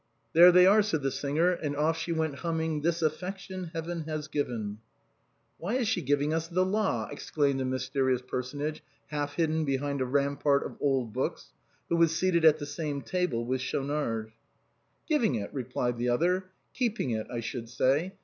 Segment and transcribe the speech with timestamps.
[0.33, 4.27] "There they are," said the singer: and off she went humming:" This affection Heaven has
[4.27, 4.79] given."
[5.59, 10.05] "Why, she is giving us the la!" exclaimed a mysterious personage half hidden behind a
[10.05, 11.51] rampart of old books,
[11.87, 14.29] who was seated at the same table with Schaunard.
[14.31, 14.35] HOW
[15.07, 15.35] THE BOHEMIAN CLUB WAS FORMED.
[15.35, 18.13] 19 "Giving it!" replied the other:" keeping it, I should say.